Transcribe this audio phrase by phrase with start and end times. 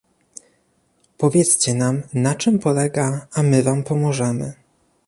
[1.17, 4.53] Powiedzcie nam, na czym polega, a my wam pomożemy